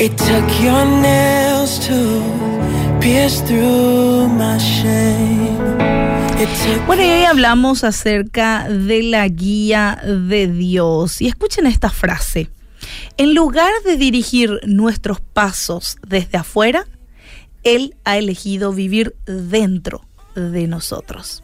It 0.00 0.16
took 0.16 0.62
your 0.62 0.84
nails 1.02 1.80
to 1.88 2.22
pierce 3.00 3.42
through 3.42 4.28
my 4.28 4.56
shame. 4.56 5.58
Bueno, 6.86 7.02
y 7.02 7.10
hoy 7.10 7.24
hablamos 7.24 7.82
acerca 7.82 8.68
de 8.68 9.02
la 9.02 9.26
guía 9.26 10.00
de 10.04 10.46
Dios. 10.46 11.20
Y 11.20 11.26
escuchen 11.26 11.66
esta 11.66 11.90
frase. 11.90 12.48
En 13.16 13.34
lugar 13.34 13.72
de 13.84 13.96
dirigir 13.96 14.60
nuestros 14.64 15.20
pasos 15.20 15.96
desde 16.06 16.38
afuera, 16.38 16.86
Él 17.64 17.96
ha 18.04 18.18
elegido 18.18 18.72
vivir 18.72 19.16
dentro 19.26 20.02
de 20.36 20.68
nosotros. 20.68 21.42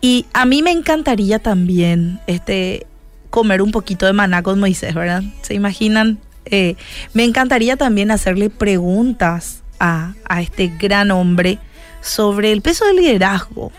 Y 0.00 0.24
a 0.32 0.46
mí 0.46 0.62
me 0.62 0.70
encantaría 0.70 1.38
también 1.38 2.18
este, 2.26 2.86
comer 3.28 3.60
un 3.60 3.72
poquito 3.72 4.06
de 4.06 4.14
maná 4.14 4.42
con 4.42 4.58
Moisés, 4.58 4.94
¿verdad? 4.94 5.22
¿Se 5.42 5.52
imaginan? 5.52 6.18
Eh, 6.44 6.76
me 7.14 7.24
encantaría 7.24 7.76
también 7.76 8.10
hacerle 8.10 8.50
preguntas 8.50 9.62
a, 9.78 10.14
a 10.28 10.42
este 10.42 10.68
gran 10.68 11.10
hombre 11.10 11.58
sobre 12.00 12.52
el 12.52 12.62
peso 12.62 12.84
del 12.86 12.96
liderazgo, 12.96 13.72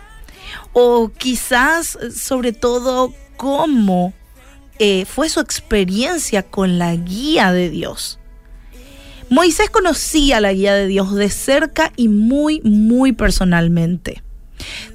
o 0.71 1.09
quizás 1.09 1.97
sobre 2.15 2.53
todo 2.53 3.13
cómo 3.37 4.13
eh, 4.79 5.05
fue 5.05 5.29
su 5.29 5.39
experiencia 5.39 6.43
con 6.43 6.79
la 6.79 6.95
guía 6.95 7.51
de 7.51 7.69
Dios. 7.69 8.19
Moisés 9.29 9.69
conocía 9.69 10.41
la 10.41 10.53
guía 10.53 10.73
de 10.73 10.87
Dios 10.87 11.13
de 11.15 11.29
cerca 11.29 11.91
y 11.95 12.07
muy, 12.07 12.61
muy 12.61 13.13
personalmente. 13.13 14.23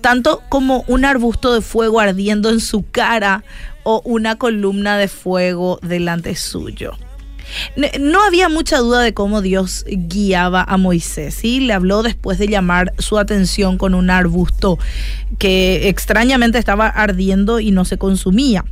Tanto 0.01 0.43
como 0.49 0.85
un 0.87 1.05
arbusto 1.05 1.55
de 1.55 1.61
fuego 1.61 2.01
ardiendo 2.01 2.51
en 2.51 2.61
su 2.61 2.89
cara 2.91 3.45
o 3.83 4.01
una 4.05 4.37
columna 4.37 4.97
de 4.97 5.09
fuego 5.09 5.79
delante 5.83 6.37
suyo. 6.37 6.97
No 8.01 8.23
había 8.25 8.49
mucha 8.49 8.79
duda 8.79 9.01
de 9.01 9.15
cómo 9.15 9.43
Dios 9.43 9.85
guiaba 9.89 10.63
a 10.63 10.77
Moisés. 10.77 11.45
y 11.45 11.61
Le 11.61 11.73
habló 11.73 12.03
después 12.03 12.39
de 12.39 12.49
llamar 12.49 12.93
su 12.99 13.19
atención 13.19 13.79
con 13.79 13.95
un 13.95 14.11
arbusto 14.11 14.79
que 15.39 15.89
extrañamente 15.89 16.59
estaba 16.59 16.89
ardiendo 16.89 17.61
y 17.61 17.71
no 17.71 17.85
se 17.85 17.99
consumía. 17.99 18.65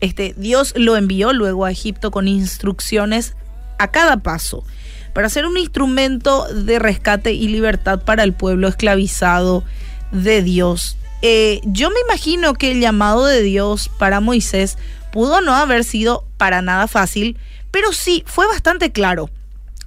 Este, 0.00 0.34
Dios 0.36 0.72
lo 0.76 0.96
envió 0.96 1.32
luego 1.32 1.64
a 1.64 1.70
Egipto 1.70 2.10
con 2.10 2.28
instrucciones 2.28 3.36
a 3.78 3.90
cada 3.90 4.18
paso 4.18 4.64
para 5.12 5.28
ser 5.28 5.46
un 5.46 5.56
instrumento 5.56 6.46
de 6.52 6.78
rescate 6.78 7.32
y 7.32 7.48
libertad 7.48 8.00
para 8.00 8.22
el 8.22 8.32
pueblo 8.32 8.68
esclavizado 8.68 9.64
de 10.12 10.42
Dios. 10.42 10.96
Eh, 11.22 11.60
yo 11.64 11.90
me 11.90 12.00
imagino 12.00 12.54
que 12.54 12.70
el 12.70 12.80
llamado 12.80 13.26
de 13.26 13.42
Dios 13.42 13.90
para 13.98 14.20
Moisés 14.20 14.78
pudo 15.12 15.40
no 15.40 15.54
haber 15.54 15.84
sido 15.84 16.24
para 16.36 16.62
nada 16.62 16.88
fácil, 16.88 17.38
pero 17.70 17.92
sí 17.92 18.24
fue 18.26 18.46
bastante 18.46 18.92
claro. 18.92 19.30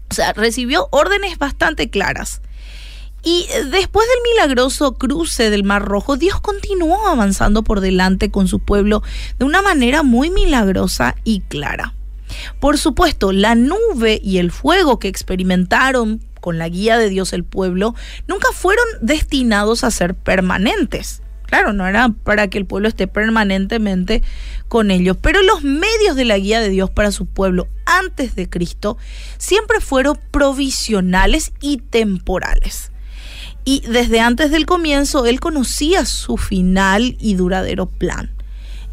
O 0.09 0.13
sea, 0.13 0.33
recibió 0.33 0.87
órdenes 0.91 1.37
bastante 1.37 1.89
claras. 1.89 2.41
Y 3.23 3.47
después 3.71 4.05
del 4.07 4.33
milagroso 4.33 4.95
cruce 4.95 5.49
del 5.49 5.63
Mar 5.63 5.85
Rojo, 5.85 6.17
Dios 6.17 6.41
continuó 6.41 7.07
avanzando 7.07 7.63
por 7.63 7.79
delante 7.79 8.29
con 8.29 8.49
su 8.49 8.59
pueblo 8.59 9.01
de 9.39 9.45
una 9.45 9.61
manera 9.61 10.03
muy 10.03 10.29
milagrosa 10.29 11.15
y 11.23 11.39
clara. 11.39 11.93
Por 12.59 12.77
supuesto, 12.77 13.31
la 13.31 13.55
nube 13.55 14.19
y 14.21 14.39
el 14.39 14.51
fuego 14.51 14.99
que 14.99 15.07
experimentaron 15.07 16.21
con 16.41 16.57
la 16.57 16.67
guía 16.67 16.97
de 16.97 17.09
Dios 17.09 17.31
el 17.31 17.45
pueblo 17.45 17.95
nunca 18.27 18.49
fueron 18.53 18.85
destinados 19.01 19.85
a 19.85 19.91
ser 19.91 20.15
permanentes. 20.15 21.21
Claro, 21.53 21.71
no 21.71 21.85
era 21.85 22.09
para 22.09 22.47
que 22.47 22.57
el 22.57 22.65
pueblo 22.65 22.87
esté 22.87 23.05
permanentemente 23.05 24.23
con 24.69 24.89
ellos, 24.89 25.17
pero 25.21 25.43
los 25.43 25.61
medios 25.61 26.15
de 26.15 26.25
la 26.25 26.39
guía 26.39 26.59
de 26.59 26.69
Dios 26.69 26.89
para 26.89 27.11
su 27.11 27.27
pueblo 27.27 27.67
antes 27.85 28.33
de 28.33 28.49
Cristo 28.49 28.97
siempre 29.37 29.79
fueron 29.79 30.17
provisionales 30.31 31.53
y 31.61 31.77
temporales. 31.77 32.91
Y 33.65 33.83
desde 33.87 34.19
antes 34.19 34.49
del 34.49 34.65
comienzo 34.65 35.27
él 35.27 35.39
conocía 35.39 36.07
su 36.07 36.37
final 36.37 37.17
y 37.19 37.35
duradero 37.35 37.85
plan. 37.85 38.31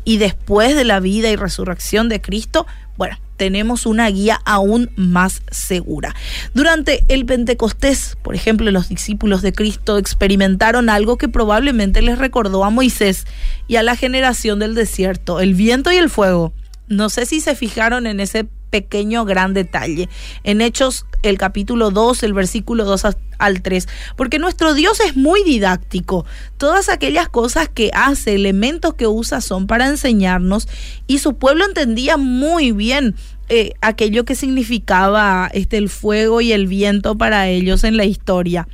Y 0.05 0.19
después 0.19 0.77
de 0.77 0.84
la 0.84 1.01
vida 1.01 1.31
y 1.31 1.37
resurrección 1.37 2.11
de 2.11 2.21
Cristo, 2.21 2.67
bueno, 2.99 3.17
tenemos 3.41 3.87
una 3.87 4.06
guía 4.11 4.39
aún 4.45 4.91
más 4.97 5.41
segura. 5.51 6.15
Durante 6.53 7.06
el 7.09 7.25
Pentecostés, 7.25 8.19
por 8.21 8.34
ejemplo, 8.34 8.71
los 8.71 8.91
discípulos 8.91 9.41
de 9.41 9.55
Cristo 9.55 9.97
experimentaron 9.97 10.91
algo 10.91 11.17
que 11.17 11.31
probablemente 11.31 12.03
les 12.03 12.19
recordó 12.19 12.67
a 12.67 12.71
Moisés 12.71 13.27
y 13.67 13.77
a 13.77 13.83
la 13.83 13.97
generación 13.97 14.59
del 14.59 14.75
desierto, 14.75 15.41
el 15.41 15.55
viento 15.55 15.91
y 15.91 15.97
el 15.97 16.11
fuego. 16.11 16.53
No 16.87 17.09
sé 17.09 17.25
si 17.25 17.41
se 17.41 17.55
fijaron 17.55 18.06
en 18.06 18.21
ese 18.21 18.47
pequeño 18.71 19.25
gran 19.25 19.55
detalle. 19.55 20.09
En 20.45 20.61
Hechos, 20.61 21.07
el 21.23 21.39
capítulo 21.39 21.91
2, 21.91 22.23
el 22.23 22.33
versículo 22.33 22.85
2 22.85 23.07
al 23.39 23.63
3, 23.63 23.89
porque 24.17 24.39
nuestro 24.39 24.75
Dios 24.75 25.01
es 25.01 25.17
muy 25.17 25.43
didáctico. 25.43 26.25
Todas 26.57 26.89
aquellas 26.89 27.29
cosas 27.29 27.69
que 27.69 27.91
hace, 27.93 28.35
elementos 28.35 28.95
que 28.95 29.07
usa 29.07 29.41
son 29.41 29.67
para 29.67 29.89
enseñarnos 29.89 30.69
y 31.07 31.19
su 31.19 31.35
pueblo 31.35 31.65
entendía 31.65 32.17
muy 32.17 32.73
bien 32.73 33.15
eh, 33.49 33.73
aquello 33.81 34.25
que 34.25 34.37
significaba 34.37 35.51
este, 35.53 35.77
el 35.77 35.89
fuego 35.89 36.41
y 36.41 36.53
el 36.53 36.67
viento 36.67 37.19
para 37.19 37.49
ellos 37.49 37.85
en 37.85 37.97
la 37.97 38.05
historia. 38.05 38.69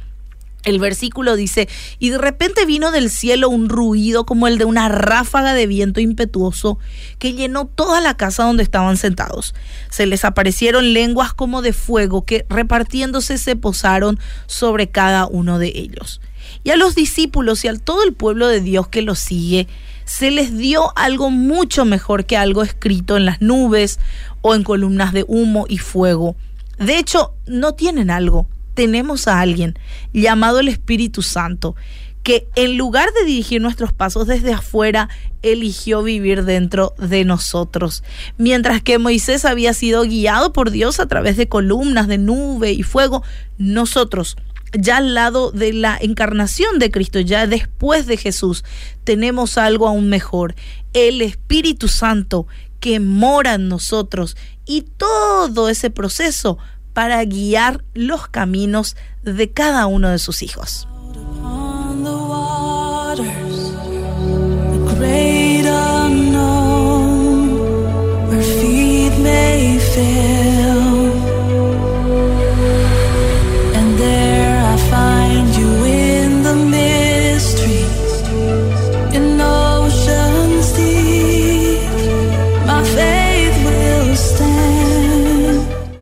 El 0.66 0.80
versículo 0.80 1.36
dice, 1.36 1.68
y 2.00 2.10
de 2.10 2.18
repente 2.18 2.66
vino 2.66 2.90
del 2.90 3.08
cielo 3.08 3.48
un 3.48 3.68
ruido 3.68 4.26
como 4.26 4.48
el 4.48 4.58
de 4.58 4.64
una 4.64 4.88
ráfaga 4.88 5.54
de 5.54 5.68
viento 5.68 6.00
impetuoso 6.00 6.80
que 7.20 7.34
llenó 7.34 7.66
toda 7.66 8.00
la 8.00 8.16
casa 8.16 8.42
donde 8.42 8.64
estaban 8.64 8.96
sentados. 8.96 9.54
Se 9.90 10.06
les 10.06 10.24
aparecieron 10.24 10.92
lenguas 10.92 11.32
como 11.34 11.62
de 11.62 11.72
fuego 11.72 12.24
que 12.24 12.46
repartiéndose 12.48 13.38
se 13.38 13.54
posaron 13.54 14.18
sobre 14.46 14.88
cada 14.88 15.28
uno 15.28 15.60
de 15.60 15.68
ellos. 15.68 16.20
Y 16.64 16.70
a 16.70 16.76
los 16.76 16.96
discípulos 16.96 17.64
y 17.64 17.68
a 17.68 17.78
todo 17.78 18.02
el 18.02 18.12
pueblo 18.12 18.48
de 18.48 18.60
Dios 18.60 18.88
que 18.88 19.02
los 19.02 19.20
sigue, 19.20 19.68
se 20.04 20.32
les 20.32 20.58
dio 20.58 20.92
algo 20.98 21.30
mucho 21.30 21.84
mejor 21.84 22.24
que 22.24 22.36
algo 22.36 22.64
escrito 22.64 23.16
en 23.16 23.24
las 23.24 23.40
nubes 23.40 24.00
o 24.42 24.56
en 24.56 24.64
columnas 24.64 25.12
de 25.12 25.24
humo 25.28 25.66
y 25.68 25.78
fuego. 25.78 26.34
De 26.76 26.98
hecho, 26.98 27.34
no 27.46 27.74
tienen 27.74 28.10
algo, 28.10 28.48
tenemos 28.76 29.26
a 29.26 29.40
alguien 29.40 29.76
llamado 30.12 30.60
el 30.60 30.68
Espíritu 30.68 31.22
Santo, 31.22 31.74
que 32.22 32.46
en 32.54 32.76
lugar 32.76 33.12
de 33.12 33.24
dirigir 33.24 33.60
nuestros 33.60 33.92
pasos 33.92 34.26
desde 34.26 34.52
afuera, 34.52 35.08
eligió 35.42 36.02
vivir 36.02 36.44
dentro 36.44 36.94
de 36.98 37.24
nosotros. 37.24 38.04
Mientras 38.36 38.82
que 38.82 38.98
Moisés 38.98 39.44
había 39.44 39.72
sido 39.74 40.02
guiado 40.02 40.52
por 40.52 40.70
Dios 40.70 41.00
a 41.00 41.06
través 41.06 41.36
de 41.36 41.48
columnas 41.48 42.06
de 42.06 42.18
nube 42.18 42.72
y 42.72 42.82
fuego, 42.82 43.22
nosotros 43.58 44.36
ya 44.72 44.98
al 44.98 45.14
lado 45.14 45.52
de 45.52 45.72
la 45.72 45.96
encarnación 46.00 46.78
de 46.78 46.90
Cristo, 46.90 47.20
ya 47.20 47.46
después 47.46 48.06
de 48.06 48.16
Jesús, 48.16 48.64
tenemos 49.04 49.56
algo 49.56 49.88
aún 49.88 50.08
mejor, 50.08 50.54
el 50.92 51.22
Espíritu 51.22 51.88
Santo 51.88 52.46
que 52.80 53.00
mora 53.00 53.54
en 53.54 53.68
nosotros 53.68 54.36
y 54.66 54.82
todo 54.82 55.68
ese 55.68 55.90
proceso 55.90 56.58
para 56.96 57.22
guiar 57.26 57.84
los 57.92 58.26
caminos 58.26 58.96
de 59.22 59.50
cada 59.52 59.86
uno 59.86 60.08
de 60.08 60.18
sus 60.18 60.40
hijos. 60.40 60.88